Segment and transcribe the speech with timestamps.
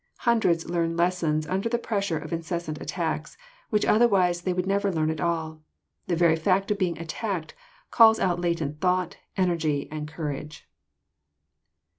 [0.21, 3.37] Hundreds learn lessons under the pressure of incessant attacks,
[3.69, 5.61] which otherwise they would never learn at all.
[6.07, 7.53] The very fact of being attacked
[7.91, 10.67] calls out latent thought, energy, and cour age.